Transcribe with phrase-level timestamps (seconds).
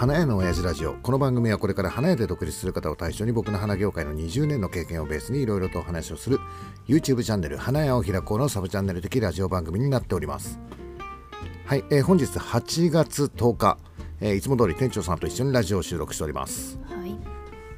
[0.00, 0.94] 花屋の親父ラジオ。
[0.94, 6.38] この番組はこれから花屋で独立する方を対象に僕の花業界の20年の経験をベースにいろいろとお話をする
[6.88, 10.58] YouTube チャンネル花屋を開こうのサブチャンネル的ラジオ番組になっております。
[11.66, 13.76] はい、えー、本日8月10日、
[14.22, 16.78] えー、いつも通り店長さんと一緒にラジオを収録しております。
[16.84, 17.14] はい、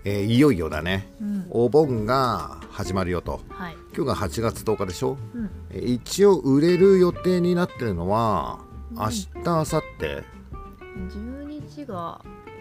[0.05, 8.61] えー、いよいよだね、うん、お盆が始まるよと、はい、今日が8月10日でしょ、うん、一応売れる予定になってるのは
[8.93, 11.42] 明日明後日
[11.73, 12.21] 12日が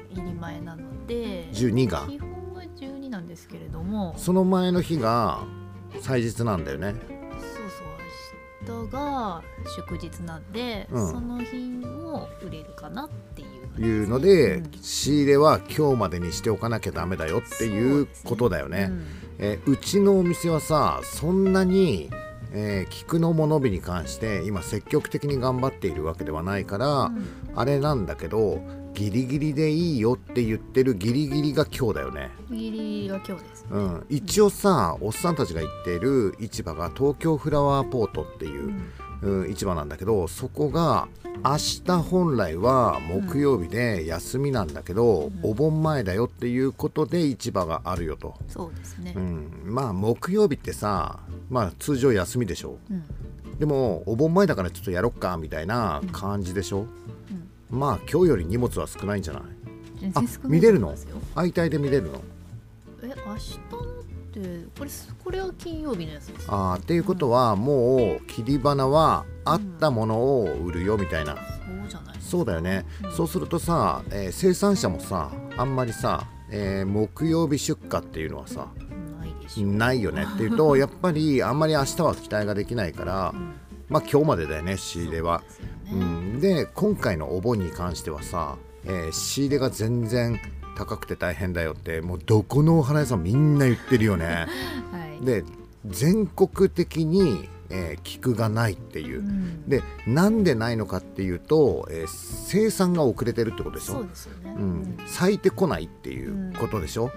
[0.09, 2.07] 入り前なので12が？
[2.07, 5.43] 基本は12なんですけれどもその前の日が
[6.01, 6.93] 祭日なんだよね。
[6.93, 7.91] そうそう
[8.63, 9.41] 明日が
[9.75, 13.45] 祝日なんで、うん、その日も売れるかなってい
[13.77, 18.89] ういうので、うん、仕入れは今日までにしておかなきゃダメだよっていうことだよね。
[18.89, 19.05] うねうん、
[19.39, 22.09] えうちのお店はさそんなに
[22.53, 28.61] えー、菊の物日に関して今積極的に頑張っているわけではないから、うん、あれなんだけど
[28.93, 32.29] ギリギリでいいよって言ってるギリギリが今日だよね。
[32.49, 38.73] ギリギリが今日です、ね、うん、一応さ、おっさんたちが言っている市場が東京フラワーポートっていう、
[39.21, 41.07] うん、市場なんだけどそこが
[41.43, 48.35] 明日本来は木曜日で休みなんだけど、うん、お盆前だよっていうことで市場があるよと。
[48.47, 56.87] そうですね、うん、まあ木曜日ってさまあ通常休みでしょ、うん、でもお盆前だからちょっとやろっかみたいな感じでしょ、うん、
[57.71, 59.43] まあ今日より荷物は少ないんじゃない？
[60.13, 60.93] あ見れるの？
[61.35, 62.21] 相対で見れるの？
[63.03, 64.91] え明日のってこれ
[65.23, 71.41] これは金曜日のやつですあっていうことは、もう切り花はあったものを売るよみたいな、そ
[71.85, 72.85] うじゃないそうだよね、
[73.15, 78.67] そうするとさ、えー、生産者もさあんまりさ、えー、木曜日出荷っていうのはさ
[79.57, 80.25] ないよね。
[80.35, 83.33] っていうとやっぱりあんまり明日は期待ができないから、
[83.89, 85.43] まあ今日までだよね仕入れは。
[85.91, 90.39] うん、で今回のお盆に関してはさ、えー、仕入れが全然
[90.75, 94.47] 高くて大変だよってもうどこのお花屋さんみんな言ってるよね。
[94.91, 95.43] はい、で
[95.85, 103.93] 全国的に、えー、菊がないっていう、うん、でなんでないのかっていうと、えー、生産が遅れてるってことでしょ。
[103.93, 107.11] そうですよね、うん、咲いてこないっていうことでしょ、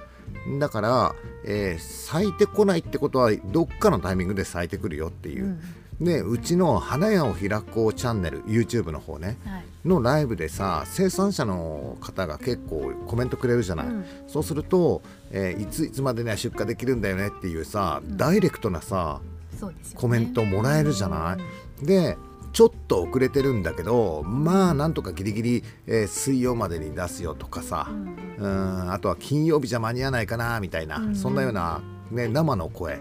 [0.46, 5.58] うん、だから、えー、咲いてこないってことはどっかのタイミングで咲いてくるよっていう。
[6.00, 19.20] うんでうちの花屋を開こうチャンネル YouTube の方ね、はい、のライブでさ生産者の方が結構コメントくれるじゃない、うん、そうすると、えー、いついつまでには出荷できるんだよねっていうさ、うん、ダイレクトなさ、
[19.52, 22.16] ね、コメントもらえるじゃない、うん、で
[22.52, 32.98] ちょっと遅れてるんだけどまあなんとかギリギリ、えー、水曜までに出すよとかさ、うん、あとは金曜日じゃ間に合わないかなみたいな、そんなような、ね、生の声、は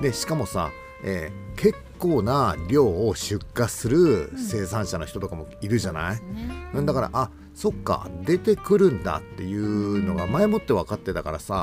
[0.00, 0.70] い、でしかもさ、
[1.04, 6.20] えー、結構な量を出荷する生産者の人とかもいるじゃない、
[6.72, 11.54] うん、だからあそっか出てくるんだっていうのが前もって分かってたからさ、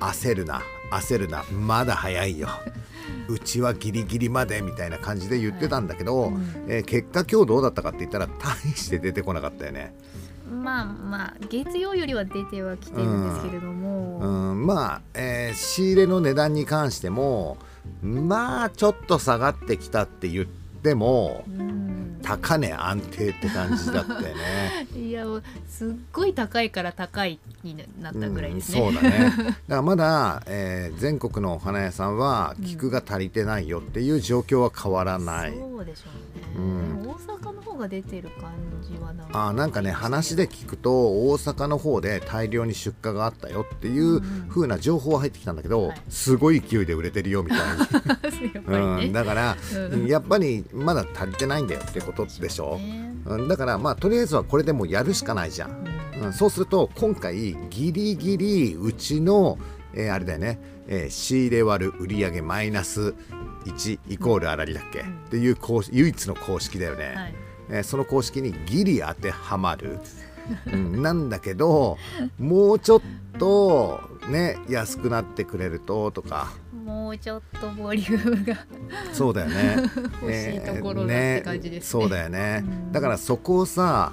[0.00, 2.48] はい、焦るな焦るなまだ早いよ。
[3.28, 6.30] うちはギリギリまでみたいな感じで言ってたんだけど、はい。
[6.32, 9.94] うん、えー、結果今日どうだったかって言ったら大して出てこなかったよね。
[10.50, 17.58] まあまあ月曜よりは出てはきてるんですけれども、うん、うん、まあ、えー、仕入れの値段に関しても
[18.02, 20.46] まあちょっと下がってきたって言っ
[20.82, 21.44] ても、
[22.22, 24.86] 高値安定って感じだったよね。
[24.96, 25.24] いや
[25.66, 29.32] すっごい高いから高いになったぐらいですね、うん、そうだね。
[29.36, 36.02] だからまだ、えー、全国のお花屋さんは菊が足りてないよっていう状況は変わらない、うん、そうでしょ
[36.56, 36.70] うね、
[37.02, 38.52] うん、大阪の方が出てる感
[38.82, 39.48] じはなんか。
[39.48, 40.90] あなんかね話で聞くと
[41.30, 48.68] 大阪の方で大量に出荷があったよっていうふうな情報は入ってきたんだけど、すごい勢いで売れてるよみたいな、
[48.98, 49.56] ね、うん、だから、
[50.06, 52.80] やっぱりまだ足りてないんだよってことでしょ、
[53.26, 55.84] う、ん、だからまあとりあえずはこれでもやるしかないじゃん、
[56.22, 59.58] うん、そうすると今回ギリギリうちの、
[59.94, 63.14] えー、あれだよね、えー、仕入れ割る売上マイナス
[63.66, 65.56] 1イコールあらりだっけ、っていう
[65.92, 67.34] 唯一の公式だよね、はい。
[67.70, 69.98] えー、その公式にギリ当てはまる、
[70.72, 71.98] うん、なんだけど
[72.38, 73.00] もうちょっ
[73.38, 76.52] とね安くなってくれるととか。
[76.84, 78.56] もうちょっとボリュームが
[79.12, 79.76] そうだよね。
[80.22, 82.00] 欲しいところだって感じです、ね。
[82.00, 84.12] ね、そうだよね、だからそこをさ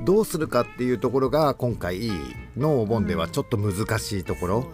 [0.00, 2.10] どうするかっていうところが今回
[2.56, 4.64] のお盆ではちょっと難しいところ、うん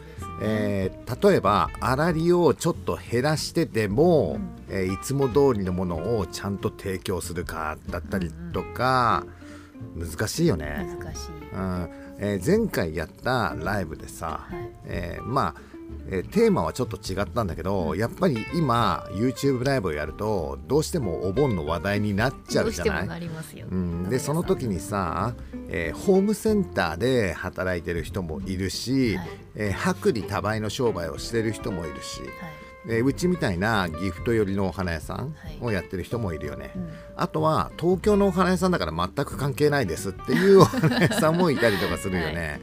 [0.41, 4.39] えー、例えば粗利をちょっと減らしてでも、
[4.69, 9.25] うん、えー、いつも通りのものをちゃんと提供するかだったりとか、
[9.97, 10.97] うんうん、難しいよね。
[11.01, 15.55] 難しい、うんえー、前回やったライブでさ、はい、えー、まあ
[16.09, 23.31] えー、テーマはちょっと違ったんだけど、やっぱり今 YouTube ライブをやるとどうしてもお盆の話題になっちゃうじゃない？
[23.71, 25.35] うん、でその時にさ、
[25.69, 32.21] えー、ホームセンターで働いてる人もいるし、はい、えー、薄利多売の商売をしてる人もいるし。
[32.21, 32.31] はい
[32.89, 42.61] えうちみたいなギフト寄りのお花屋さんをやってる人もいるよね、はいうん、あとは東京のお花屋さんだから全く関係ないですっていうお花屋さんもいたりとかするよね、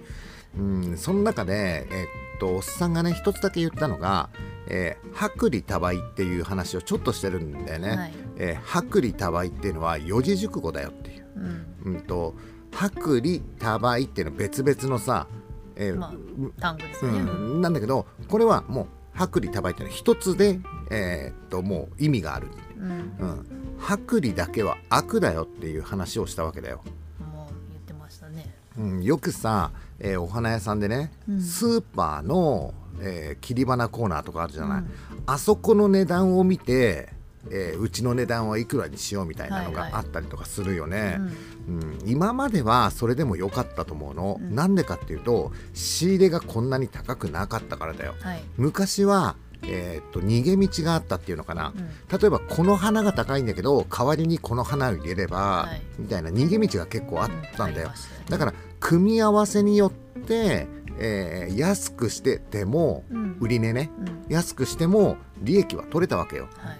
[0.56, 0.64] はい、う
[0.94, 2.06] んその中で、え
[2.42, 4.30] とおっさんがね一つだけ言ったのが、
[4.68, 12.34] えー、薄利多売っていう話をちょっとしてるんだよね、はい、えー、薄利多売っていうのは四字熟語だよっていう、うん、うんと
[12.72, 15.28] 薄利多売っていうのは別々のさ、
[15.76, 20.60] えーまあ、単語ですね、うん、なんだけどこれはもう薄利多売っていうのは一つで、
[20.90, 22.48] えー、っともう意味がある、
[22.80, 23.46] うん、うん、
[23.78, 26.82] 薄利だけは悪だよっていう話をしたわけだよ。
[27.20, 29.72] もう言ってましたね、うん、よくさ
[30.04, 34.90] えー、お花屋さんでね、うん、スーパーの、えー、切り花コーナーとかあるじゃない、うん、
[35.28, 37.10] あそこの値段を見て、
[37.52, 41.20] えー、うちの値段はいくらにしようみたいなのがあったりとかするよね、はいはい、
[41.68, 57.94] うん、今まではそれでも良かったと思うの、な、んでかっていうと仕入れがこんなに高くなかったからだよ、はい、昔はえーと、逃げ道があったっていうのかな、うん、例えばこの花が高いんだけど代わりにこの花を入れれば、はい、みたいな逃げ道が結構あったんだよ、うん。
[57.94, 57.98] ね、
[58.30, 60.68] だから組み合わせによって、
[60.98, 63.92] えー、安くしてても、うん、売り値ね、
[64.30, 66.80] 安くしても利益は取れたわけよ、はい、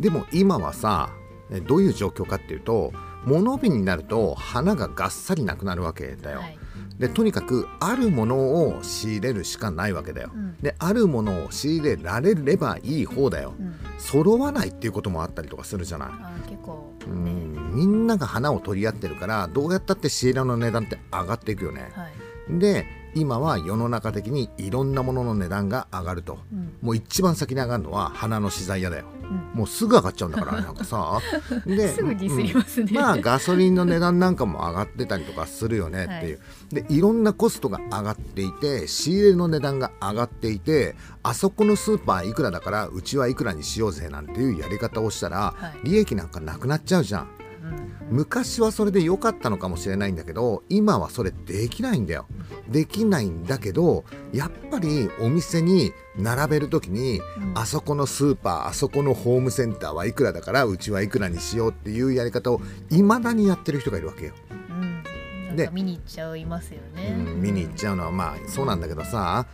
[0.00, 1.10] でも今はさ
[1.66, 2.92] どういう状況かっていうと
[3.24, 6.58] 物日になると花ががっさりなくなるわけだよ、はい。
[6.98, 16.10] でとにかくあるものを仕入れるしかないわけだよ、うん、であるものを仕入れられればいい方だよ、うん、揃わないっていうこともあったりとかするじゃない。
[16.48, 17.74] 結構、ね、うん。
[17.74, 31.20] みんなが花を取り合ってるからどうやったって仕入れの値段って上がっていくよね、はい、で今は世の中的にいろんなものの値段が上がると、うん、もう一番先に上がるのは花の資材屋だよ、うん、もうすぐ上がっちゃうんだから なんかさ。
[31.66, 36.40] ですぐディスりますね、うん、まあガソリンの値段なんかも上がってたりとかするよねっていう、
[36.72, 47.28] はい、でいろんなコストが上がっていて仕入れの値段が上がっていてあそこのスーパーいくらだからうちはいくらにしようぜなんていうやり方をしたら、はい、利益なんかなくなっちゃうじゃん
[48.10, 52.26] 昔はそれで良かったのかもしれないんだけど今はそれできないんだよ。
[52.68, 62.60] できないんだけどやっぱりお店に並べる時に、うん、あそこのスーパーあそこのホームセンターはいくらだからうちはいくらにしようっていうやり方を
[62.90, 64.34] いまだにやってる人がいるわけよ。
[65.50, 69.46] うん、で見に行っちゃいますよね、うん、見に行っちゃうのはまあそうなんだけどさ。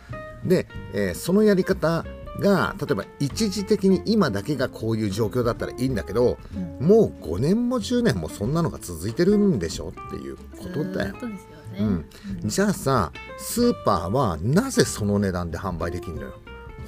[0.43, 2.05] で、えー、そのやり方
[2.39, 10.43] が例えば一時的に今だけがこういう状況だったらいいんだけど、うん、もう5年も10年もそんなのが続いてるんでしょっていうこ
[10.73, 11.15] とだよ。
[11.79, 12.05] うん、
[12.43, 16.33] じゃあさスーパーはなぜその値段で販売できるのよ？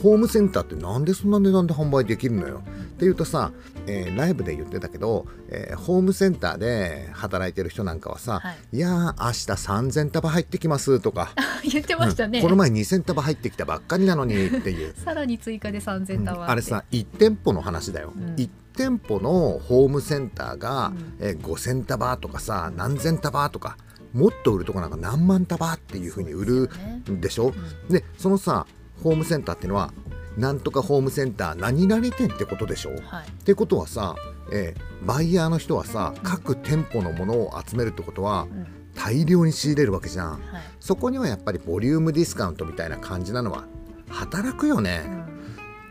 [0.02, 2.64] ホームセンターってなんでそんな値段で販売できるのよ？
[2.94, 3.52] っていうとさ、
[3.88, 11.34] えー、ライブで言ってたけど、えー、ホームセンターで働いてる人なんかはさ「はい、いやー明日3000束入ってきます」とか。
[11.64, 14.96] 言ってましたね、うん、この前2000束入ってきたばっかりなのにっていう。
[14.96, 23.78] さらに追加で3000束、うん、あれさ1店舗の話だよ、うん、1店舗のホームセンターが、うん、えー、5000束とかさ何千束とか
[24.14, 26.70] もっと売るとこなんか何万束っていうふうに売る
[27.10, 27.54] んでしょ、
[27.90, 28.66] で、ね、そのさ
[29.04, 29.94] ホームセンターっていうのは
[30.38, 34.16] なんとかホームセンター何々店ってことでしょ、はい、ってことはさ、
[34.52, 40.42] えー、バイヤーの人はさ各店舗のものを集めるってことは、うん、大量に仕入れるわけじゃん、はい、
[40.80, 43.66] そこにはやっぱりボリュームディスカウントみたいな感じなのは
[44.10, 45.04] 働くよね、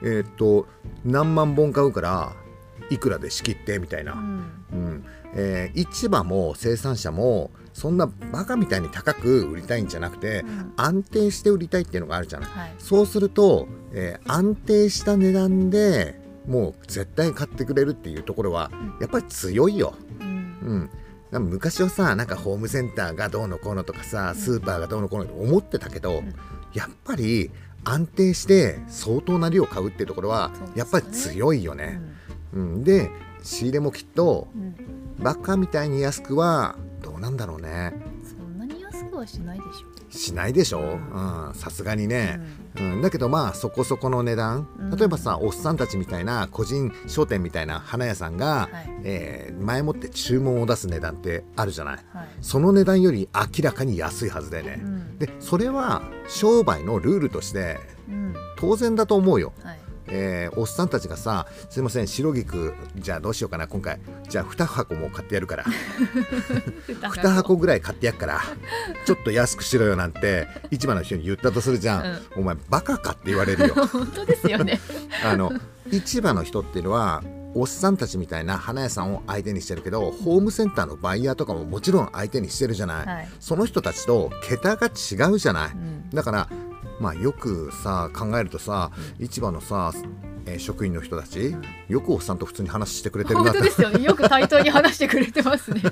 [0.02, 0.67] うん、えっ、と
[1.05, 2.33] 何万本買うから
[2.90, 4.21] いくらで仕切ってみたいな、うん、
[4.73, 19.95] うん、えー、市場も生産者もそんなバカみたいに高く売りたいんじゃなくて、うん、安定して売りたいっていうのがあるじゃない、はい、そうすると、えー、安定した値段でもう絶対買ってくれるっていうところはやっぱり強いよ。
[20.21, 20.91] うん、
[21.31, 26.35] うん、昔はさなんかホームセンターがどうのこうのとかさスーパーがどうのこうのと思ってたけど、うん、
[26.75, 27.50] やっぱり
[27.85, 32.00] 安定して相当な量買うっていうところはやっぱり強いよね。
[32.53, 33.11] うん、で
[33.43, 34.49] 仕入れもきっと、
[35.19, 36.89] バカみたいに安くはど
[37.21, 37.93] うなんだろうね。
[38.25, 40.11] そんなに安くはしないでしょ。
[40.11, 40.99] しないでしょ？
[41.55, 42.41] さすがにね、
[42.77, 57.79] うん、うん、だけどまあそこそこの値段、例えばさおっさんたちみたいな個人商店みたいな花屋さんが、はい、えー、前もって注文を出す値段ってあるじゃない、はい、その値段より明らかに安いはずだよね、うん、でそれは商売のルールとして
[58.57, 59.79] 当然だと思うよ、はい
[60.11, 63.99] えー、おっさんたちがさ「すいません白菊じゃあどうしようかな今回。
[64.29, 65.64] じゃあ2箱も買ってやるから。
[66.88, 67.57] 2箱。
[67.57, 68.40] ぐらい買ってやっから。
[69.05, 73.75] ちょっと安くしろよ」なんて市場の人に言ったとするじゃん、うん、お前バカかって言われるよ。
[73.87, 74.81] 本当ですよね。
[75.25, 75.52] あの
[75.90, 77.23] 市場の人っていうのは
[77.55, 86.49] おっさんたちみたいな花屋さんを相手にしてるけどホームセンターのバイヤーとかももちろん相手にしてるじゃない、はい、その人たちと桁が違うじゃない、うん、だから
[87.00, 89.92] まあよくさ考えるとさ、うん、市場のさ
[90.47, 91.54] えー、職員の人たち
[91.88, 95.83] よくおっさんと普通に話してくれてるな本当ですよ、ね、よく対等に話してくれてますね。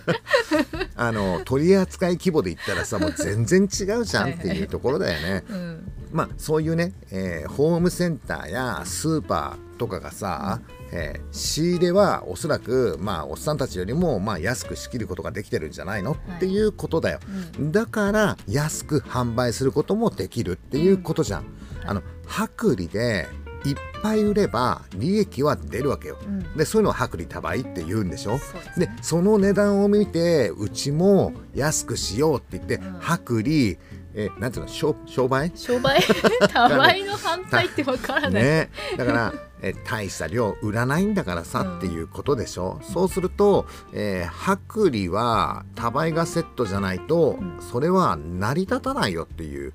[0.96, 17.20] あの取扱規模で言ったらさもう全然違うじゃんっていうところだよね、はいはいうん、まあそういうね、えー、ホームセンターやスーパーとかがさ、うんえー、仕入れはおそらく、まあ、おっさんたちよりも、まあ、安く仕切ることができてるんじゃないの、はい、っていうことだよ、
[17.58, 21.44] うん、だから安く販売することもできるっていうことじゃん、
[21.82, 21.88] うん。
[21.90, 23.26] あの薄利で
[23.64, 28.38] いっぱい売れば利益は出るわけよ、うん、でそういうのを薄利多売って言うんでしょ？
[28.78, 33.76] で、ね、その値段を見てうちも安くしようって言って、薄利
[34.14, 34.68] えなんていうの？
[34.70, 35.50] 商商売？
[35.54, 36.00] 商売？
[36.52, 47.38] 多売の反対ってわからない、ね、だからえ大した量売らないんだからさっていうことでしょ、うん、そうすると、えー、薄利は多倍がセットじゃないと、
[47.72, 49.72] それは成り立たないよっていう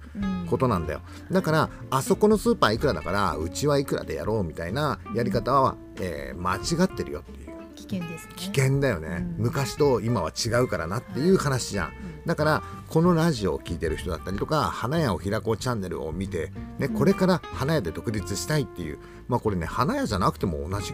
[0.50, 1.02] ことなんだよ。
[1.32, 7.43] だからあそこのスーパーいくらだからうちはいくらでやろうみたいなやり方は、えー、間違ってるよっていう
[7.88, 8.34] 危険ですね。
[8.36, 20.94] 危険だよね、うん、昔と今は違うからなっていう話じゃん、はいだからこのラジオを聴いてる人だったりとか花屋を開こうチャンネルを見て、ね、これから花屋で独立したいっていうまあこれね花屋じゃなくても同じ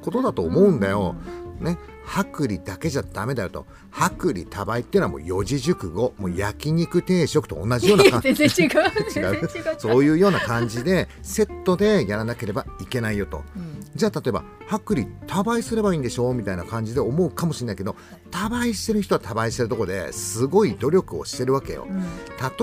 [0.00, 1.16] ことだと思うんだよ。
[1.60, 3.66] ね、薄利だけじゃダメだよと。
[3.92, 6.14] 薄利多売っていうのはもう四字熟語。
[6.18, 8.34] もう焼肉定食と同じような感じ。
[8.34, 9.34] 全然違う。
[9.34, 9.48] 違う？
[9.78, 17.96] そういうような感じでセットでやらなければいけないよと、うん、じゃあ例えば薄利多売すればいいんでしょみたいな感じで思うかもしれないけど
[18.30, 22.00] 多売してる人は多売してるとこですごい努力をしてるわけよ、うん、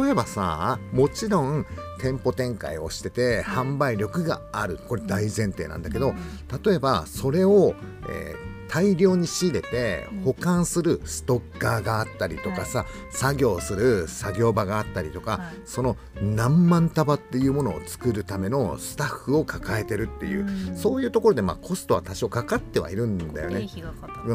[0.03, 1.65] 例えばさもちろん
[1.99, 4.79] 店舗展開をしてて販売力がある。
[4.87, 6.13] これ大前提なんだけど
[6.63, 7.75] 例えばそれを、
[8.09, 23.69] えー大量に仕入れて保管するストッカーがあったりとかさ、はい、作業する作業場があったりとか、はい、その何万束っていうものを作るためのスタッフを抱えてるっていう、うそういうところでまあコストは多少かかってはいるんだよね。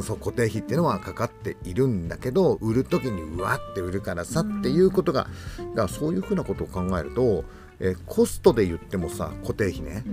[0.02, 5.28] そう固定費っていうのはかかっているんだけど売る時にうわって売るからさっていうことが
[5.58, 7.44] だからそういうふうなことを考えると
[7.80, 10.04] えー、コストで言ってもさ固定費ね、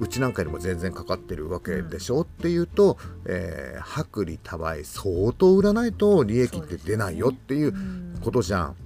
[0.00, 7.74] うん、ちなんかよりも全然かかってるわけでしょ、うん、っていうと、えー、薄利多売相当売らないと利益って出ないよっていう
[8.22, 8.76] ことじゃん。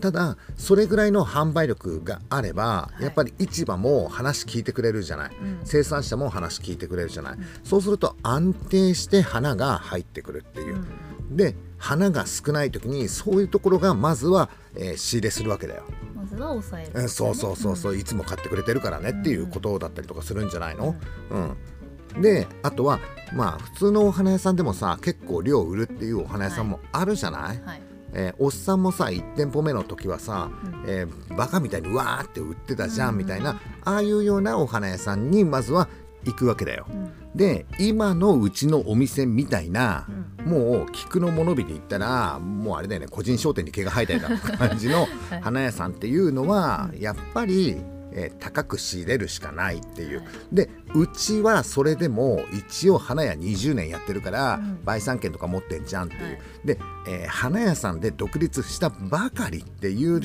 [0.00, 10.86] ただそれぐらいの販売力があれば、やっぱり市場も話聞いてくれるじゃない、うん、生産者も話聞いてくれるじゃない、うん、そうすると安定して花が入ってくるっていう、うん、
[11.36, 15.84] で花が少ない時にそういうところがまずは、えー、仕入れするわけだよ。
[16.14, 20.94] まずは抑える、ね、そうそうそうそう、いつも買ってくれてるからねっていうことだったりとかするんじゃないの、
[21.30, 22.22] うん。
[22.22, 23.00] であとは
[23.32, 27.60] まあ普通のお花屋さんでもさ結構量売るっていうお花屋さんもあるじゃない、はい。
[27.64, 27.82] はい
[28.14, 33.16] えー、おっさんもさ1店舗目の時はさ、うん、えー、バカみたいにわーって売ってたじゃん。
[33.16, 35.88] みたいな、ああいうようなお花屋さんにまずは
[36.24, 36.86] 行くわけだよ。
[36.90, 40.06] うん、で今のうちのお店みたいな、
[40.38, 45.06] うん、もう菊の物火で言ったらもうあれだよね個人商店に毛が生えたような 感じの
[45.40, 47.76] 花屋さんっていうのは、やっぱり、
[48.12, 50.22] えー、高く仕入れるしかないっていう。
[50.52, 56.38] でうちはそれでも一応花屋20年やってるから、売産権とか持ってんじゃんっていう。
[56.64, 60.20] で、えー、花屋さんで独立したばかりっていう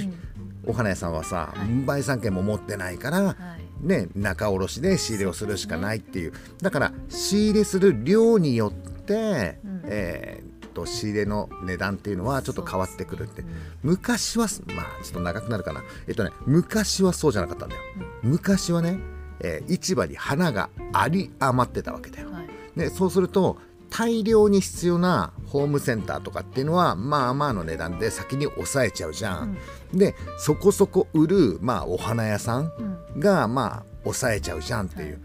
[0.66, 1.54] お花屋さんはさ、
[1.86, 3.36] 売産権も持ってないから。
[3.82, 13.44] ね、仲卸で仕入れをするしかないっていう、だから仕入れする量によって、うん、えー、と仕入れの値段っていうのはちょっと変わってくるって、
[13.82, 15.82] 昔はまあちょっと長くなるかな。
[16.08, 17.82] えっとね昔はそうじゃなかったんだよ、
[18.24, 19.00] うん、昔はね、
[19.40, 23.58] えー、市場に花があり余ってたわけだよ、はい、でそうすると
[23.90, 29.58] 大量に必要なホームセンターとかっていうのはまあまあの値段で先に抑えちゃうじゃん。
[29.94, 32.72] うん、でそこそこ売る、まあ、お花屋さん
[33.18, 35.20] が、まあ抑えちゃうじゃんっていう。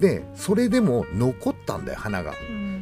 [0.00, 2.34] でそれでも残ったんだよ花が。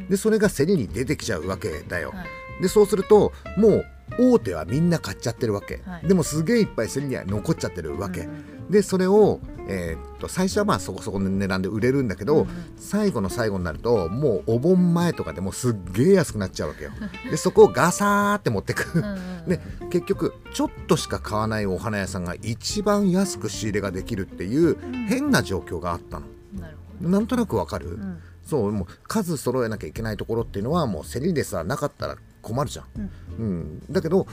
[0.09, 2.11] でそれが競りに出てきちゃうわけだよ。
[2.11, 2.23] は
[2.59, 3.85] い、でそうするともう
[4.17, 12.47] 大手はみんな買っちゃってるわけ、はい、でもすげえいっぱい競りには残っちゃってるわけ、うん、でそれを、えー、っと最初はまあそこそこの値段で売れるんだけど、うん、
[12.77, 16.91] 最後の最後になるともうお盆前とかでもすっげえ安くなっちゃうわけよ。
[17.29, 19.03] でそこをガサーって持ってく。
[19.47, 19.59] で
[19.89, 26.25] 結局ちょっとしか買わないお花屋さんが一番安く仕入れができるっていう変な状況があったの。
[27.01, 28.17] なんとなくわかる、うん。
[28.45, 32.85] そうもう数揃えなきゃいけないところっていうのはもう競りでさなかったら困るじゃん、
[33.39, 33.81] うん。
[33.91, 34.27] だけど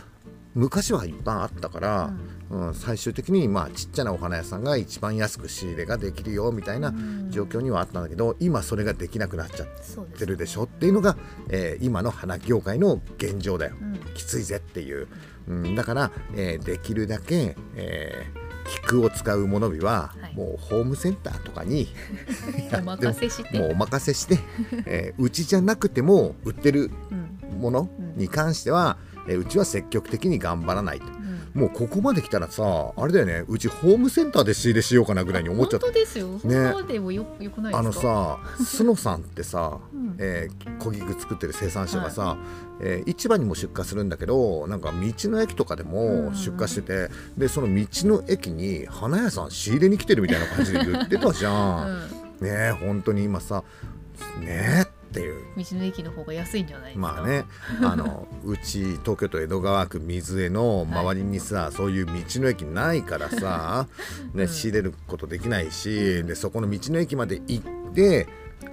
[0.55, 2.13] 昔はいっぱいあったから、
[2.51, 2.75] うん。
[2.75, 6.93] 最終的にまあちっちゃなお花屋さんが一番安く仕入れができるよみたいな
[7.31, 10.65] 状況にはあったんだけど今それができなくなっちゃってるでしょ？
[10.65, 11.17] っていうのが、
[11.49, 13.95] えー今の花業界の現状だよ、うん。
[14.15, 15.09] きついぜっていう、
[15.49, 18.43] うん、だから、えーできるだけ、えー
[18.87, 20.37] 菊を使う物火は、はい。
[20.37, 21.89] もうホームセンターとかに
[22.73, 23.51] お任せして。
[23.59, 24.39] もうお任せして、
[24.87, 28.97] えーうちじゃなくても売ってるうんものに関しては、
[29.29, 31.07] えーうちは積極的に頑張らないと。
[31.07, 31.61] うん。
[31.61, 35.87] もうここまで来たらさあれだよねうちホームセンターで仕入れしようかなぐらいに思っちゃった。
[35.87, 36.39] 本当ですよ。
[36.39, 38.41] そんなでもよよくないあのですか？
[38.59, 40.17] さスノさんってさ、うん。
[40.19, 42.37] えー小菊作ってる生産者がさ、
[42.81, 52.09] えー市場にも出荷するんだけどなんか道の駅とかでも出荷してて、でその道の駅に花屋さん仕入れに来てるみたいな感じで言ってたじゃん。
[52.41, 52.49] うん。
[52.49, 53.63] ねえ本当に今さ
[54.41, 55.45] ねえっていう。
[55.57, 57.01] 道の駅の方が安いんじゃないですか？
[57.01, 57.45] まあね。
[57.85, 63.87] あのうち東京都江戸川区水江の周りにさ、そういう道の駅ないからさ、
[64.35, 64.49] ねうん。
[64.49, 68.27] 仕入れることできないしでそこの道の駅まで行って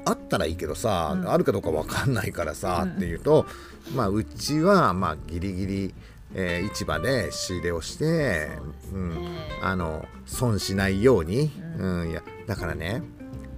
[0.06, 1.30] あったらいいけどさ、うん。
[1.30, 2.92] あるかどうか分かんないからさ、うん。
[2.94, 3.46] っていうと
[3.94, 5.94] まあうちはまあギリギリ、
[6.36, 8.60] えー市場で仕入れをしてね
[8.94, 9.28] うん、
[9.64, 13.02] あの損しないように、ううんいやだからね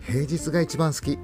[0.02, 1.20] 平日が一番好き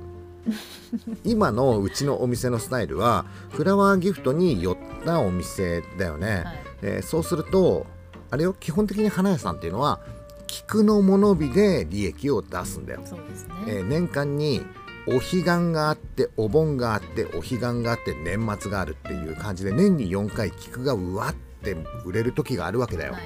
[1.24, 6.63] 今のうちのお店のスタイルはフラワーギフトに寄ったお店だよね、はい。
[6.82, 7.86] えーそうすると
[8.30, 10.01] あれよ基本的に花屋さんっていうのは
[10.48, 13.08] 菊の物火で利益を出すんだよ、ね、
[13.68, 14.66] えー年間に
[15.08, 23.22] お彼岸があってお盆があってお彼岸があって年末があるっていう感じで年に4回菊がうわって売れる時があるわけだよ、はい。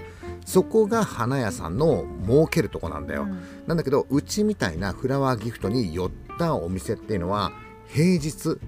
[0.46, 3.40] そこが花屋さんの儲けるとこなんだよ、うん。
[3.66, 6.12] なんだけどうちみたいなフラワーギフトに寄っ
[6.42, 7.52] たお店っていうのは
[7.88, 8.60] 平日。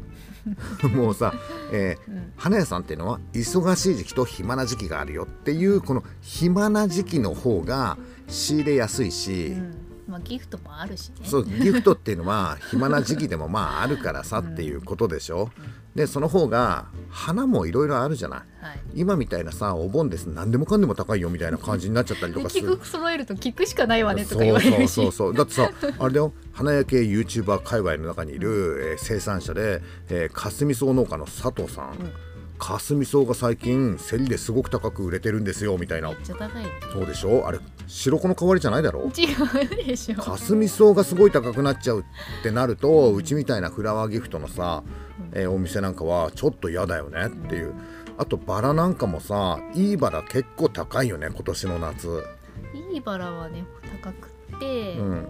[0.94, 1.34] もうさ、
[1.72, 2.34] えーうん。
[2.36, 9.74] 花屋さんっていうのは忙しい時期と暇な時期があるよっていうこの暇な時期の方が仕入れやすいし、うん。
[10.06, 11.16] まあ、ギフトもあるしね。
[11.24, 15.50] そうギフトっていうのは暇な時期でもまああるからさっていうことでしょ、
[15.96, 18.40] でその方が花もいろいろあるじゃない。
[18.62, 18.80] はい。
[18.96, 20.26] 今みたいなさお盆です。
[20.26, 22.72] 何でもかんでも高いよみたいな感じになっちゃったりとでかする。
[22.78, 24.92] 菊揃えると菊しかないわねとか言われるし。
[24.92, 25.12] そうそう。
[25.12, 26.34] そうだってさあれだよ。
[26.52, 31.98] 花焼け YouTuber 界隈の中にいる、えー生産者で、えすみ草農家の佐藤さん、
[32.58, 36.10] かすみ草が最近競りですごく高く売れてるんですよみたいな。
[36.10, 36.66] めっちゃ高い。
[36.92, 37.48] そうでしょ？
[37.48, 39.12] あれ白子の代わりじゃないだろ？
[39.16, 39.26] 違
[39.64, 40.16] うでしょ。
[40.16, 42.04] かすみ草がすごい高くなっちゃうっ
[42.44, 44.84] てなるとうちみたいなフラワーギフトのさ、
[45.34, 47.74] えーお店なんかはちょっと嫌だよねっていう。
[48.18, 52.24] あとバラなんかもさいいバラ結構高いよね今年の夏。
[52.92, 53.66] いいバラはね
[54.04, 55.28] 高くって、うん。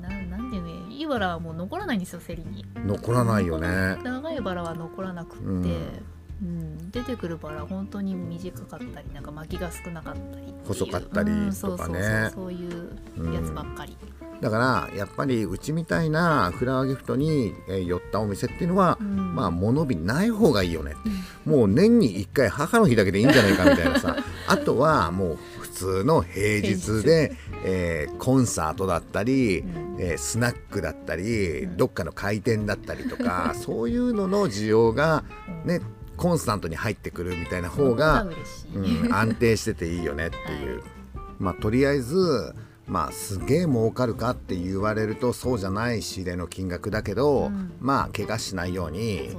[0.00, 2.64] ななんでねいいバラはもう残らないんですよ競りに。
[2.86, 3.98] 残らないよね。
[4.02, 5.58] 長いバラは残らなくって、ううん。
[5.60, 11.52] ん出てくるバラ本当に短かったりなんか巻きが少なかったり細かったりうんとかね。
[11.52, 13.96] そうそうそうそういうやつばっかり、
[14.40, 19.34] だからやっぱりうちみたいなフラワーギフトにえー寄ったお店っていうのは、うん。
[19.34, 21.48] まあ物日ない方がいいよねって。
[21.48, 24.16] もう年に1回母の日だけでいいんじゃないかみたいなさ。
[24.46, 29.96] あとはもう普通の平日で、えーコンサートだったり、うん。
[29.98, 31.76] えースナックだったり、うん。
[31.76, 35.24] どっかの開店だったりとか そういうのの需要が
[35.64, 35.80] ね
[36.16, 38.26] コンスタントに入ってくるみたいな方が、
[38.74, 40.82] うん、安定してていいよねっていう、
[41.38, 42.54] まあとりあえず
[42.86, 47.72] まあすげえ儲かるかって言われるとそうじゃない仕入れの金額だけど、うん。
[47.80, 49.30] まあ怪我しないように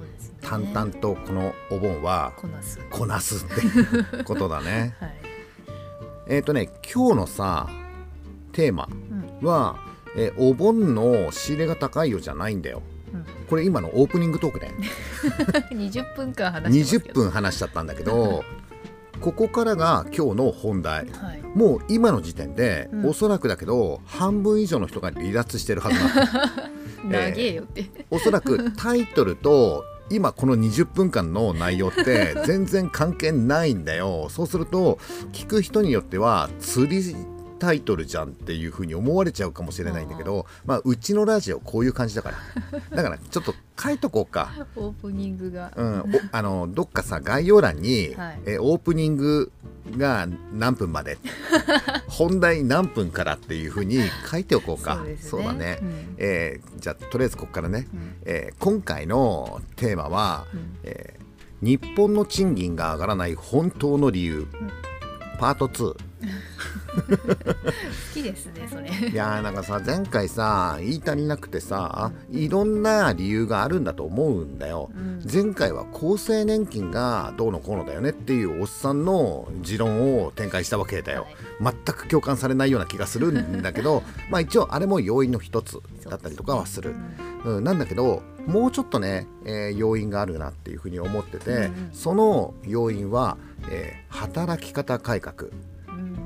[0.41, 4.95] 淡々とこのお盆はこなすこなすってことだね。
[4.99, 5.13] はい、
[6.27, 7.69] えっとね今日のさ
[8.51, 8.89] テーマ
[9.41, 9.47] うん。
[9.47, 9.77] は、
[10.17, 12.81] えーお盆の仕入れが高いよじゃないんだよ。
[13.13, 14.71] うん、これ今のオープニングトークで。
[15.71, 18.43] 20分間話してますけ20ど分話しちゃったんだけど
[19.21, 21.07] ここからが今日の本題。
[21.09, 21.41] はい。
[21.55, 23.05] もう今の時点で、うん。
[23.07, 26.07] おそらくだけど半分以上の人が離脱してるはずな
[27.05, 27.09] の。
[27.11, 34.27] 長えよって、おそらく タイトルと今この20分間の内容って 全然関係ないんだよ。
[34.29, 34.99] そうすると
[35.31, 37.15] 聞く人によっては釣り
[37.59, 42.37] タイトルじゃんっていう風に思われちゃうかもしれないんだけど、まあ、うちのラジオこういう感じだから。
[42.95, 44.67] だからちょっと書いとこうか。
[44.75, 48.39] オープニングが、うん、おあのどっかさ概要欄に、はい。
[48.45, 49.51] えオープニング
[49.97, 51.17] が何分まで。
[52.07, 55.05] 本題何分からっていうふうに書いておこうか。
[55.19, 56.15] そうだね、うん。
[56.17, 58.15] えーじゃあとりあえずここからね、うん。
[58.25, 60.77] えー今回のテーマは、うん。
[60.83, 61.25] えー
[61.61, 64.45] 日本の賃金が上がらない本当の理由、
[65.39, 65.95] パート2
[68.13, 69.09] きですねそれ。
[69.09, 75.21] いやーなんかさ前回さ言い足りなくてさいろんな理由があるんだと思うんだよ、うん。
[75.31, 81.27] 前回は厚生年金がどうのこうのだよねっていうおっさんの持論を展開したわけだよ、
[81.61, 86.95] 全く共感されないような気がするんだけど まあ一応あれも要因の一つだったりとかはする。
[87.43, 91.89] うん、なんだけどもうちょっとね、えー要因があるなっていうふうに思ってて、うんうん。
[91.93, 93.37] その要因は、
[93.69, 95.49] えー働き方改革、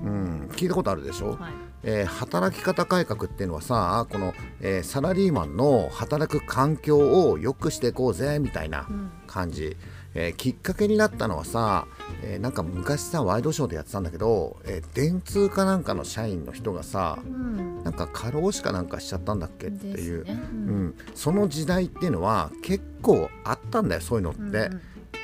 [0.03, 0.11] うん。
[0.11, 1.53] うん、聞いたことあるでしょ、はい。
[1.83, 9.11] えー働き方改革っていうのはさこの、えーサラリーマンの働く環境を良くしていこうぜみたいなうん。
[9.27, 9.77] 感じ、
[10.15, 11.85] えーきっかけになったのはさ、
[12.23, 17.83] えーなんか昔さワイドショーでやってたんだけど、えー電通かなんかの社員の人がさうん。
[17.83, 20.33] なんか過労死かなんかしちゃったんだっけっていう、ね。
[20.33, 24.41] ううんん、その時代っていうのは結構あったんだよそういうのって。
[24.41, 24.81] うんう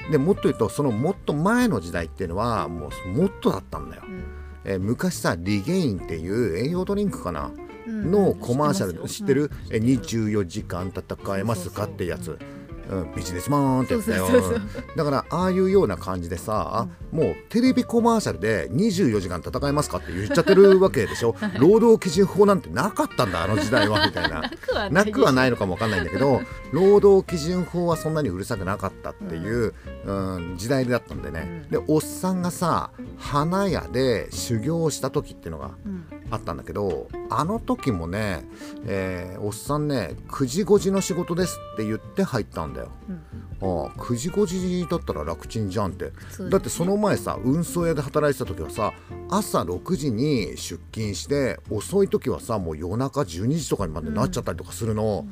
[0.09, 0.11] ん。
[0.11, 4.03] でもっと言うとそのもっと前の時代っていうのはもうもっとだったんだよ。
[4.07, 4.23] うん
[4.65, 7.51] えー昔さリゲインっていう栄養ドリンクかな、
[7.88, 8.12] うん。
[8.12, 9.75] のコマーシャル知ってる、うん。
[9.75, 12.32] え24時間戦えますかってやつ、そ
[12.89, 13.93] ううん、ビジネスマンって。
[13.95, 14.27] やつだよ
[14.95, 21.35] だからああいうような感じでさ、もうテレビコマーシャルで24時間戦えますかって言っちゃってるわけでしょ。
[21.59, 24.51] 労働基準法なんてなかったんだあの時代はみたいな。
[24.91, 29.73] なくはなないのかもわかんないんだけど労働基準法はそんなにうるさくなかったっていう、
[30.05, 31.69] うん時代だったんでね、うん。
[31.69, 38.43] でおっさんがさ花屋で修行した時っていうのがうんあったんだけどあの時もね、
[38.85, 42.91] えーおっさんね9時5時の仕事ですって言って入ったんだよ。
[43.09, 43.15] うん。
[43.61, 46.05] ああ9時5時だったら楽ちんじゃんって。
[46.05, 46.11] ね。
[46.49, 48.93] だってその前さ運送屋で働いてた時はさ
[49.29, 55.25] 朝6時に出勤して遅い時はさもう夜中12時とかにまでなっちゃったりとかするの、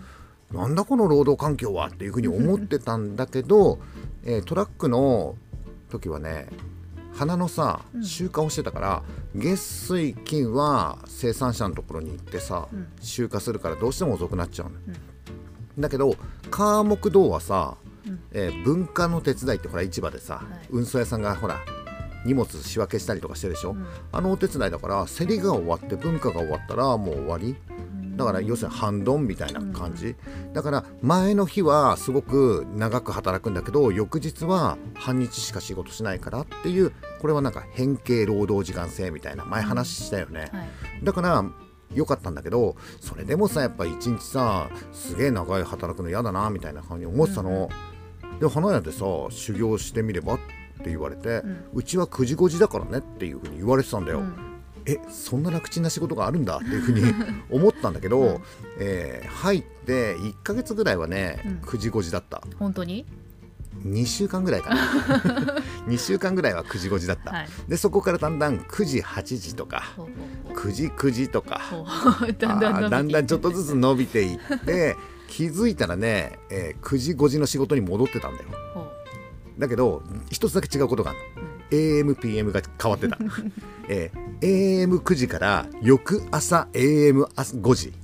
[0.52, 3.80] なんだこの労働環境はっていうふうに思ってたんだけど、
[4.24, 5.36] えートラックの
[5.90, 6.48] 時はね
[7.14, 8.04] 花のさうん。
[8.04, 9.04] 集荷をしてたから、
[9.36, 12.88] 月水金は生産者のところに行ってさ、うん。
[13.00, 14.76] 集荷するからどうしても遅くなっちゃうの、
[15.80, 16.16] だけど
[16.50, 18.20] 火木道はさ、うん。
[18.32, 20.68] えー文化の手伝いってほら市場でさ、い。
[20.72, 21.60] 運送屋さんがほら
[22.26, 23.86] 荷物仕分けしたりとかしてるでしょ、うん。
[24.12, 27.56] あのお手伝いだから競りが終わって文化が終わったらもう終わり
[28.16, 30.16] だから要するに半ドンみたいな感じ、
[30.54, 40.50] だから前の日はすごく長く働くんだけど翌日は半日しか仕事しないからっていうこれはなんか変形労働時間制みたいな前話したよね、はい。
[41.04, 41.44] だから
[41.94, 47.70] 良かったんだけどそれでもさやっぱ一日さすげえ長い働くの嫌だなみたいな感じに思ってたの、
[48.40, 50.38] で花屋でさ修行してみればっ
[50.84, 54.53] て言われて、うちは9時5時だからねっていうふうに言われてたんだよ、うん
[54.86, 57.04] えそんな楽ちんな仕事があるんだっていうふうに
[57.50, 58.42] 思ったんだけど、うん。
[58.80, 61.52] えー入って1ヶ月ぐらいはね、うん。
[61.68, 62.42] 9時5時だった。
[62.58, 63.06] 本当に
[63.86, 64.82] ？2週間ぐらいかな。
[65.88, 67.48] 2週間ぐらいは9時5時だった、はい。
[67.68, 70.06] でそこからだんだん9時8時とかほう
[70.48, 71.62] ほう9時9時とか
[72.38, 74.96] だんだんだんだんちょっとずつ伸びていって
[75.28, 78.50] 気づいたらね、えー9時5時の仕事に戻ってたんだよ。
[79.58, 81.20] だけど一つだけ違うことがある
[81.72, 82.10] うん。
[82.10, 83.18] AMPM が変わってた、
[83.90, 87.94] えー AM9 時から翌朝 AM5 時。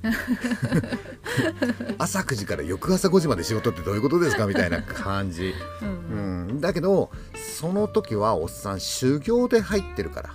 [1.98, 4.46] 朝9時から翌朝5時まで仕事ってどういうことですか？
[4.46, 7.10] みたいな感じ、 うんうん、だけど
[7.58, 10.30] その時はおっさん修行で入ってるから。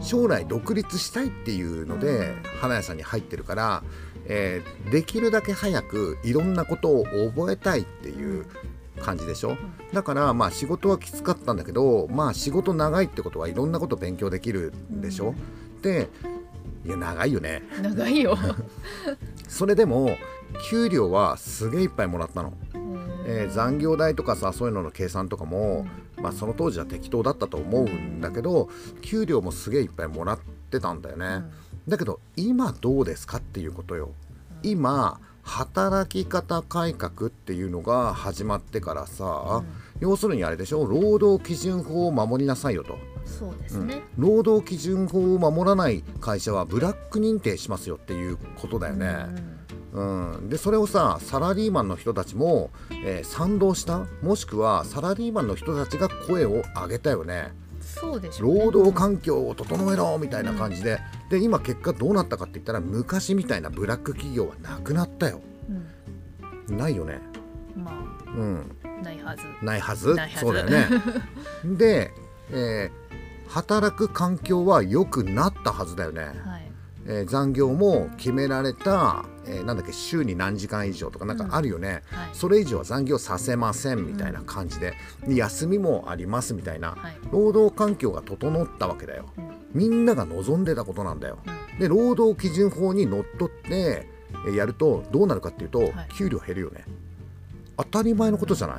[0.00, 2.36] 将来独立したいっていうのでうん。
[2.60, 3.82] 花屋さんに入ってるから、
[4.26, 8.46] えーできるだけ早くいろんなことを覚えたいっていう
[8.98, 9.56] 感じでしょ？
[9.92, 15.34] だからまあ仕事はきつかったんだけどまあ仕事長いってことはいろんなこと勉強できるでしょ、
[15.82, 16.08] で
[16.84, 17.62] いや長いよね。
[17.82, 18.36] 長いよ。
[19.48, 20.16] それでも
[20.70, 22.52] 給料はすげえいっぱいもらったの、
[23.26, 25.86] えー残業代とかさそういうのの計算とかも、
[26.20, 28.68] まあ、その当時は適当だったと思うんだけど
[29.02, 30.38] 給料もすげえいっぱいもらっ
[30.70, 31.44] てたんだよね、
[31.86, 34.10] だけど今どうですかっていうことよ。
[34.62, 39.64] 今働き方改革っていうのが始まってからさ、
[39.98, 49.26] 要するにあれでしょ労働基準法を守りなさいよと、そうですね、労働基準法を守らない会社はブラック認定しますよっていうことだよね、
[49.94, 52.70] うん、でそれをさサラリーマンの人たちも、
[53.04, 57.52] えー賛同したもしくはサラリーマンの人たちが声を上げたよね
[58.00, 58.64] そうでしょうね。
[58.64, 60.98] 労働環境を整えろみたいな感じで。
[61.30, 65.40] で今結果どうなったかって言ったら昔みたいなブラック企業はなくなったよ。
[65.68, 67.20] うんないよね。
[67.74, 67.92] ま
[68.26, 68.76] うん。
[68.84, 69.42] あないはず。
[69.62, 70.14] ないはず。
[70.14, 70.40] ないはず。
[70.40, 70.88] そうだよね。
[71.76, 72.12] で、
[72.50, 73.08] えー
[73.48, 76.67] 働く環境は良くなったはずだよね、はい
[77.08, 82.28] えー残業も決められた、えーなんだっけ週に何時間以上とかなんかあるよね、はい。
[82.32, 84.94] それ以上は残業させませんみたいな感じで、
[85.26, 87.18] で休みもありますみたいな、はい。
[87.32, 89.30] 労働環境が整ったわけだよ。
[89.36, 89.48] うん。
[89.72, 91.38] みんなが望んでたことなんだよ。
[91.78, 94.08] で労働基準法にのっとって
[94.54, 96.84] やるとどうなるかっていうと、はい、給料減るよね。
[97.76, 98.76] 当たり前のことじゃない、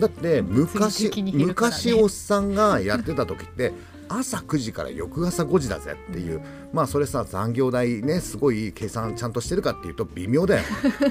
[0.00, 3.72] だって昔、ね、昔おっさんがやってた時って
[4.08, 6.40] 朝9時から翌朝5時だぜっていう、
[6.72, 10.64] まあそれさ残業代ねすごい計算ちゃんとしてるかっていうと微妙だよ。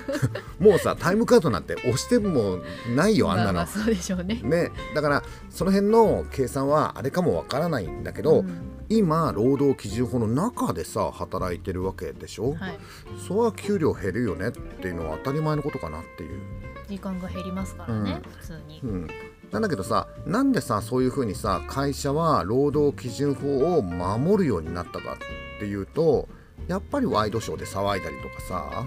[0.60, 2.60] もうさタイムカードなんて押しても
[2.96, 4.42] ないよあんなの、まあ、そうでしょうね。
[4.44, 12.80] ねだからその辺の計算はあれかもわからないんだけど、うん、今労働基準法の中でさ働いてるわけでしょ、はい、
[13.28, 16.40] それは給料減るよねっていうのは当たり前のことかなっていう
[16.88, 19.08] 時間が減りますからね、うん、普通に、うん。
[19.52, 26.28] なんだけどさなんでさそういうふうにさ会社は労働基準法を守るようになったかっていうと
[26.68, 28.86] やっぱりワイドショーで騒いだりとかさ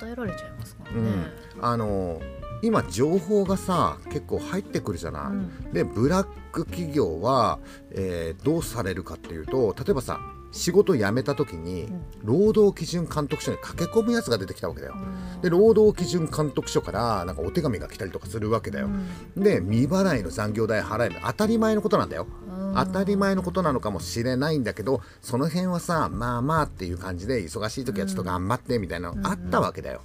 [0.00, 2.20] 訴えられちゃいますからね、うん、あの
[2.62, 7.58] 今情報がさ結構入ってくるじゃない、うん、でブラック企業は、
[7.92, 10.18] えー、どうされるかっていうと例えばさ
[10.54, 14.94] 仕事辞めた時に労働基準監督署に駆け込むやつが出てきたわけだよ。
[15.42, 18.88] で労働基準監督署からなんかお手紙が来たりとかするわけだよ。
[19.36, 22.28] で未払いの残業代払える当たり前のことなんだよ。
[22.76, 30.02] 当たり前のことなのかもしれないんだけどその辺はさまあまあっていう感じで忙しい時はちょっと頑張ってみたいなのあったわけだよ。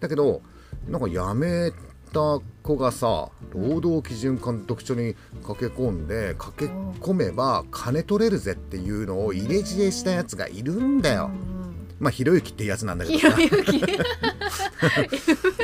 [0.00, 0.40] だけど
[0.88, 1.72] なんか辞め
[2.12, 5.14] た子がさ労働基準監督署に
[5.46, 11.30] 駆け込んで駆け込めば金取れるぜっていうのを入れ知恵したやつがいるんだよ。
[12.00, 13.36] まあひろゆきってやつなんだけどさ。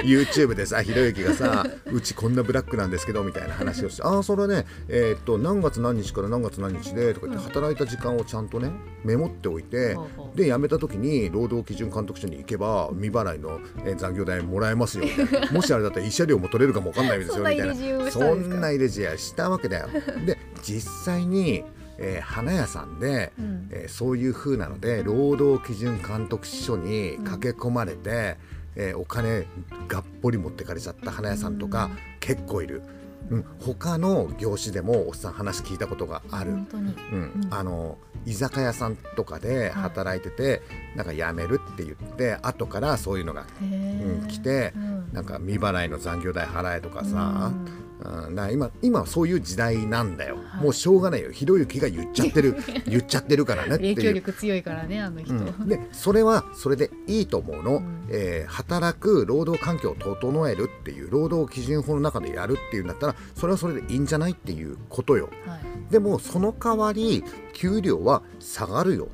[0.05, 8.70] YouTube でさひろゆきがさ「うちこんなブラックなんですけど」みたいな話をして「ああそれはねえー、っと何月何日から何月何日で」とか言って働いた時間をちゃんとね
[9.05, 9.96] メモっておいて
[10.35, 13.61] で辞めた時に労働基準監督署に行けば未払いの
[13.96, 15.51] 残業代もらえますよみたいな。
[15.53, 18.11] もしあれだったら慰謝料も取れるかも分かんないですよみたいな。
[18.11, 19.88] そんな入れ知恵したわけだよ。
[20.27, 21.64] で実際に
[21.98, 28.37] えー、花屋さんで、うん、えー、そういう風なので労働基準監督署に駆け込まれて、
[28.76, 29.46] うん、えー、お金
[29.88, 32.82] がっぽり持ってかれちゃった花屋さんとか結構いる。
[33.30, 40.56] うん、他の業種でもおっさん話聞いたことがある、うん、あの居酒屋さんとかで働いてて、は
[40.94, 47.86] い、なんか辞めるって言って後からそういうのが、うん、来て、うん、なんか未払いの残業代払えとかさ、うん、
[48.35, 51.32] だ今今はそういう時代なんだよ、はい、もうしょうがないよ。
[51.32, 52.56] ひろゆきが言っちゃってる。
[52.87, 53.94] 言っちゃってるからねっていう。
[53.96, 69.09] 影響力強いからねあの人、うん、でそれはそれでいいと思うの、うん、えー、働く労働環境を整えるっていう労働基準法の中でやるっていうんだったらそれはそれでいいんじゃないっていうことよ、はい、でもその代わり給料は下がるよ。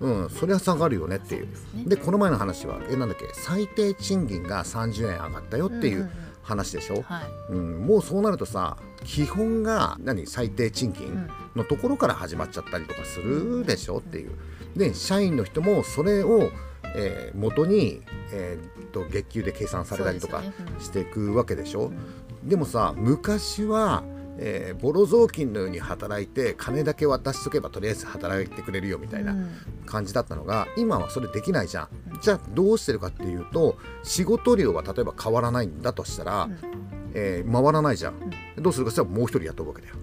[0.00, 1.48] うん、それは下がるよねっていう。
[1.84, 6.08] で、ね、この前の話はえなんだっけ最低賃金が30円上がったよっていう
[6.48, 10.26] 話でしょ、はい、うん、もうそうなるとさ基本が何？
[10.26, 13.98] 最低賃金のところから始まっちゃったりとかするでしょ？
[13.98, 14.30] っていう。
[14.76, 16.50] で社員の人もそれを、
[16.96, 20.42] えー、元に、えー、と月給で計算されたりとか
[20.78, 21.92] していくわけでしょ、
[22.44, 24.02] でもさ昔は
[24.38, 29.34] えー、ボロ雑巾のように働いて金だけ渡しとけばとりあえず働いてくれるよみたいな
[29.84, 31.88] 感じだったのが、うん、今はそれできないじゃん、
[32.22, 36.58] じゃあどうしてるかっていうと仕事量は例えば変わらないんだとしたら、うん、
[37.14, 38.14] えー、回らないじゃん、
[38.56, 39.94] うん、どうするかしたらもう一人雇うわけだよ。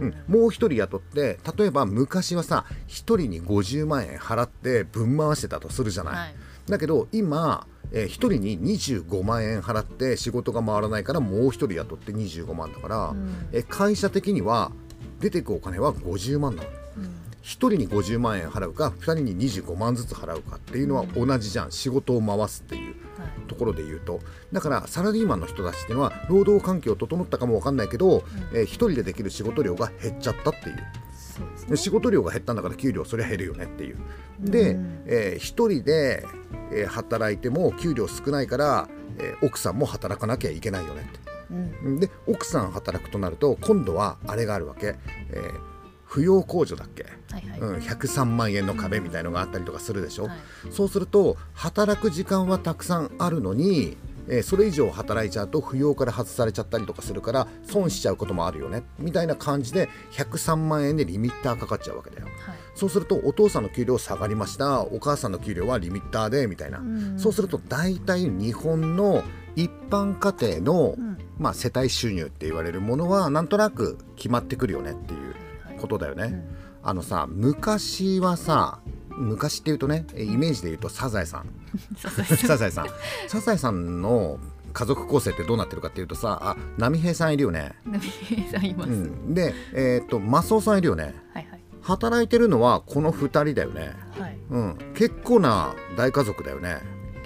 [0.00, 6.34] うん、もう一人雇って例えば昔はさ1人に50万円払って分回してたとするじゃない、はい、
[6.68, 14.72] だけど今えー、1人に25万円払って仕事が回らないからもう1人雇って25万だから、うん、えー、会社的には
[15.20, 16.68] 出てくお金は50万なの。
[16.96, 17.08] うん、1
[17.42, 22.94] 人に50万円払うか2人に25万ずつ払うかっていうのは同じじゃん、仕事を回すっていう
[23.46, 24.20] ところで言うと。
[24.52, 28.18] だからサラリーマンの人たちっていうのは労働環境整ったかも分かんないけど、
[28.52, 30.76] うん、えー、1人でできる仕事量が減っちゃったっていう。
[31.68, 33.96] で仕事量が減ったんだから給料そりゃ減るよねっていう。
[34.40, 36.24] で、うん、えー、1人で
[36.74, 41.20] えー、働いても給料少ないから、えー、奥さんも働かなきゃいけないよねって、
[41.84, 44.96] うん、で奥さん働くとなると今度はあれがあるわけ、
[45.30, 45.60] えー、
[46.08, 50.30] 扶養控除だっけ、はいはい、うん、103万円の壁みたいのがあったりとかするでしょ、うん。
[50.30, 50.38] はい、
[50.70, 53.96] そうすると働く時間はたくさんあるのに
[54.28, 58.84] えー、それ以上働いちゃうと扶養から外されちゃったりとかするから損しちゃうこともあるよね。
[58.98, 64.82] みたいな感じで103万円でリミッターかかっちゃうわけだよ、はい、そうするとお父さんの給料下がりました。
[64.82, 69.22] お母さんの給料はリミッターでみたいな、うそうすると大体日本の
[69.56, 76.22] 一般家庭の、うん、まあ、世帯収入って言われるものはなんとなく決まってくるよねっていうことだよね。
[76.22, 76.44] はいうん、
[76.82, 78.80] あのさ昔はさ
[79.16, 81.46] 昔っていうとねイメージで言うと サザエさん。
[81.96, 82.86] サザエさん。
[83.28, 84.02] サザエさん。
[84.02, 84.38] の
[84.72, 87.74] 家族構成ってどうなってるかっていうとさあ波平さんいるよね。
[87.84, 91.14] 波平さんいます、うん、でえっ、ー、とマスオさんいるよね。
[91.32, 91.60] はいはい。
[91.82, 94.38] 働いてるのはこの2人だよね、はい。
[94.50, 96.78] うん、結構な大家族だよね。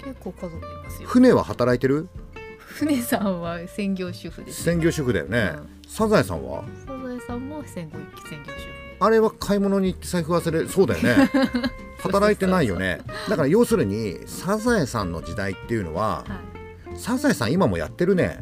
[0.03, 1.07] 結構家族いますよ。
[1.07, 2.09] 船は働いてる？
[2.57, 4.59] 船さんは専業主婦です。
[4.59, 5.69] よ専業主婦だよね、うん。
[5.87, 6.63] サザエさんは？
[6.85, 7.97] サザエさんも専業
[8.29, 11.31] 専業主あれは買い物に行って財布忘れそうだよね。
[12.01, 13.01] 働いてないよね。
[13.27, 18.39] だから要するにサザエさんの時代っていうのは婦はサザエさん今もやってるね。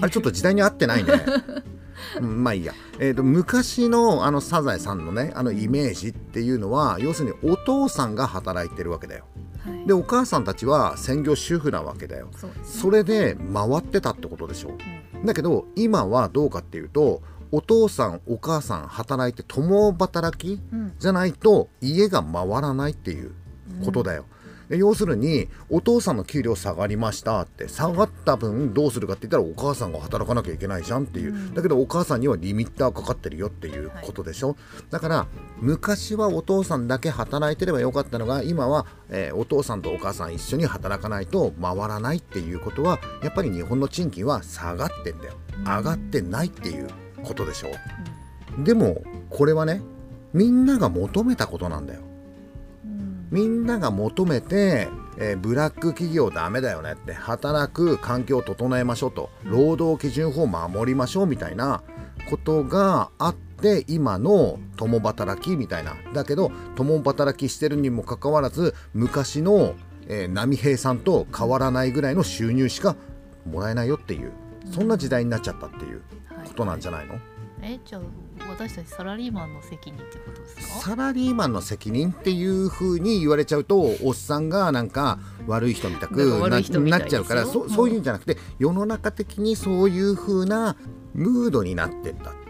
[0.00, 1.12] あれちょっと時代に合ってないね。
[2.20, 9.24] うんまあいいや、えー、と昔のあのサザエさんのねあのイメージっていうのは要するにお父さんが働いてるわけだよ。
[9.58, 9.86] はい。
[9.86, 12.28] でお母さんたちは専業主婦なわけだよ。
[12.36, 12.52] そね。
[12.62, 14.70] それで回ってたってことでしょ。
[15.14, 15.26] うん。
[15.26, 20.92] だけど今はどうかっていうとお父さんお母さん働いて共働きうん。
[20.98, 23.32] じゃないと家が回らないっていう
[23.84, 24.24] ことだよ。
[24.68, 31.54] で要するにお父さんの給料下がりましたって下がった分どうするかって言ったらお母さんが働かなきゃいけないじゃんっていう、うん。
[31.54, 34.56] だけどお母さんにはリミッターかかってるよっていうことでしょ、
[34.90, 35.26] だから
[35.58, 45.32] 昔はお父さんだけ働いてればよかったのが今は、えーお父さんとお母さん一緒に働かないと回らないっていうことはやっぱり日本の賃金は下がってんだよ。
[45.64, 46.88] 上がってないっていう
[47.24, 47.68] ことでしょ？
[48.64, 49.80] でもこれはね
[50.32, 52.00] みんなが求めたことなんだよ。
[52.84, 53.28] うん。
[53.30, 59.30] みんなが求めて、えーブラック企業ダメだよねって働く環境を整えましょうと。
[59.44, 61.82] 労働基準法を守りましょうみたいな
[62.28, 65.96] ことがあって今の共働きみたいな。
[66.12, 69.74] だけど共働きしてるにもかかわらず昔の、
[70.08, 72.96] えー波平さんと変わらないぐらいの収入しか
[73.50, 74.32] もらえないよっていう。
[74.70, 75.96] そんな時代になっちゃったっていう。
[75.96, 76.17] はい
[76.58, 77.14] ことなんじゃないの、
[77.62, 78.02] えじゃあ
[78.48, 80.62] 私たちサラリーマンの責任ってことですか？
[80.90, 86.16] サラリーマンの責任っていう風に言われちゃうとおっさんがなんか悪い人みたく
[86.80, 90.76] なっちゃうからそそういうんじゃなくて世の中的にそういう風な
[91.14, 92.47] ムードになってった、うん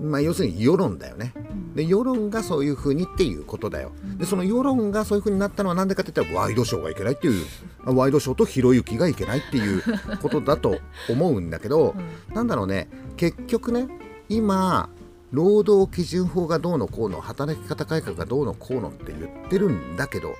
[0.00, 1.32] まあ、要するに世論だよね。
[1.36, 1.74] うん。
[1.74, 3.92] で世論がそういう風にっていうことだよ。
[4.16, 7.44] でその世論がそういう風になったのは何でかって言ったらワイドショーがいけないっていう
[7.84, 9.82] ワイドショーとひろゆきがいけないっていう
[10.22, 11.94] ことだと思うんだけど、
[12.28, 12.34] うん。
[12.34, 12.88] なんだろうね。
[13.16, 13.88] 結局ね
[14.28, 14.88] 今
[15.32, 20.38] 労働基準法がどうのこうの働き方改革がどうのこうのって言ってるんだけどはい。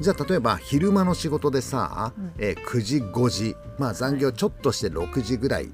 [0.00, 2.32] じゃあ例えば昼間の仕事でさ、うん。
[2.38, 5.70] えー9時5時まあ残業ちょっとして6時ぐらい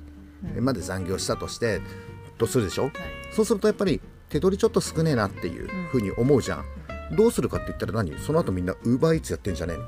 [0.57, 0.65] うん。
[0.65, 1.81] まで残業したとして
[2.39, 2.85] とするでしょ？
[2.85, 2.93] はい。
[3.33, 6.65] そうするとやっぱり手取りちょっと少ねえなっていうふうに思うじゃん、
[7.17, 8.19] どうするかって言ったら何？
[8.19, 9.75] その後みんなウーバーイーツやってんじゃね？
[9.75, 9.85] えの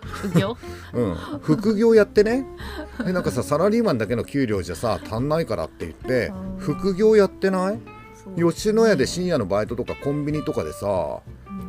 [0.00, 0.56] 副業？
[0.94, 2.46] うん、副業やってね？
[3.04, 6.58] でなんかさサラリーマンだけの給料じゃさ足んないからって言ってうん。
[6.58, 7.78] 副業やってない？
[8.36, 11.20] 吉野家で深夜のバイトとかコンビニとかでさ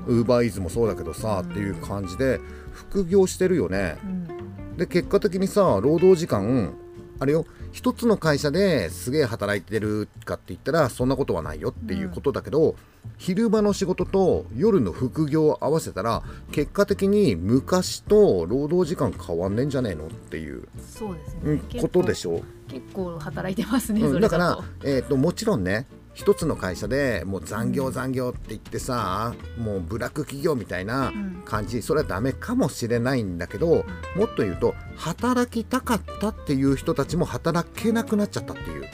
[0.08, 0.18] うん。
[0.20, 2.40] ウーバーイーツもそうだけどさっていう感じで
[2.72, 3.98] 副業してるよね。
[4.04, 4.78] うん。
[4.78, 6.74] で結果的にさ労働時間
[7.20, 12.76] あれよ一つの会社ですげえ働いてるかって言ったらそんなことはないよっていうことだけど、
[13.18, 25.86] 昼間の仕事と夜の副業を合わせたら結果的に昔と労働時間変わんねえんじゃねえのっていう、そうですうんねことでしょ、結構働いてますね、うんだから、えー、ともちろんね
[26.20, 31.30] 一つの会社でもう残業残業って言ってさ、もうブラック企業みたいなうん。
[31.46, 38.86] 感じそれはダメかもしれないんだけどもっと言うと働きたかったっていう人たちも働けなくなっちゃったっていう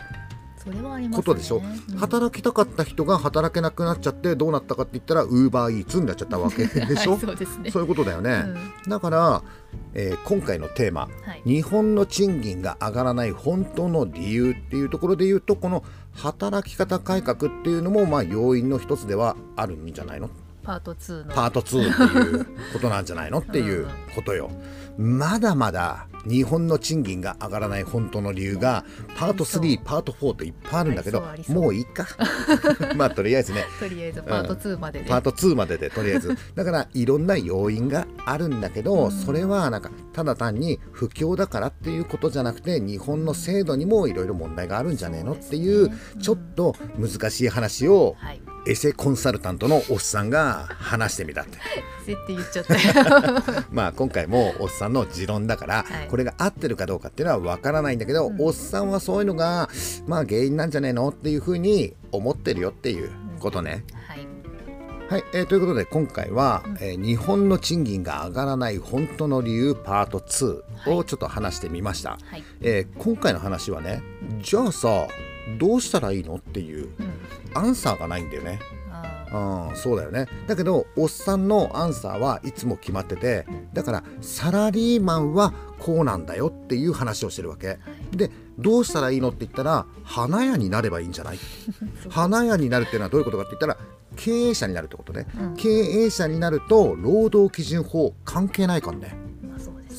[0.66, 1.24] それはありますね。
[1.24, 1.98] ことでしょ、うん。
[1.98, 7.70] 働きたかった人が働けなくなっちゃってどうなったかって言ったらウーバーイーツになっちゃったわけ でしょ、はい、そうですね。
[7.70, 8.46] そういうことだよね、
[8.88, 9.44] だから、
[9.94, 11.42] えー今回のテーマうんはい。
[11.46, 15.84] 日本の賃金が上がらない本当の理由っていうところで言うとこの
[16.16, 20.30] 働き方改革っていうのもまあ要因の一つではあるんじゃないの
[20.66, 21.34] パート2の。
[21.34, 24.50] パート2っていうことなんじゃないのっていうことよ。
[24.98, 28.86] まだまだ日本の賃金が上がらない本当の理由が
[29.18, 32.08] パート3パート4といっぱいあるんだけどもういいか？
[32.96, 33.66] まあとりあえずね。
[33.80, 36.36] とりあえずパート2までで、パート2まででとりあえず。
[36.56, 39.12] だからいろんな要因があるんだけど、うん。
[39.12, 51.60] それはなんかただ単に不況だからっていうことじゃなくて日本の制度にもいろいろ問題があるんじゃねえのっていうちょっと難しい話をはいエセコンサルタントのおっさんが話してみたって。
[52.06, 53.64] 設定言っちゃったよ。
[53.72, 56.08] まあ今回もおっさんの持論だから、はい。
[56.08, 58.42] これが合ってるかどうかっていうのはわからないんだけど、うん。
[58.42, 59.70] おっさんはそういうのが
[60.08, 63.84] まあ原因なんじゃねえのっていうふうに思ってるよっていうことね。
[64.08, 64.28] はい。
[65.08, 66.78] はい、えーということで今回は、うん。
[66.82, 70.94] えー日本の賃金が上がらない本当の理由パート2はい。
[70.96, 72.44] をちょっと話してみました、はい。
[72.62, 74.02] えー今回の話はね
[74.42, 75.08] じゃあさ
[75.60, 77.05] どうしたらいいのっていううん
[77.56, 78.60] アンサーがないんだよね。
[78.92, 80.28] あうんそうだよね。
[80.48, 87.80] だけどおっさんのアンサーはいつも決まっててだからサラリーマンはこうなんだよっていう話をしてるわけ。
[88.12, 91.40] でどうしたらいいのって言ったら花屋になればいいんじゃない？
[92.10, 93.82] 花屋になるっていうのはどういうことかって言ったら化
[94.16, 99.18] 経営者になるってことね、うん、経営者になると労働基準法関係ないからね。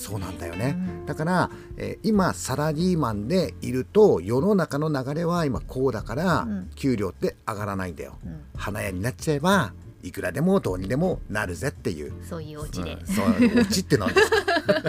[0.06, 6.46] そうなんだよね、うん、だから、えー、今サラリーマンでいると世の中の流れは今こうだから、
[6.76, 9.72] 給料って上がらないんだよ、うん、花屋になっちゃえば
[10.04, 12.12] いくらでもどうにでもなるぜっていう。
[12.22, 13.26] そういうオチで、うん、そう
[13.60, 14.36] オチって何ですか？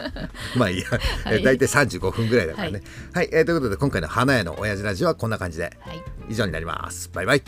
[0.56, 0.86] まあいいや、
[1.24, 2.84] はい、大体35分ぐらいだからね。
[3.14, 7.10] はい、はい、えー、ということで今回の花屋の親父ラジオはこんな感じで、はい、以上になります。
[7.12, 7.44] バイバイ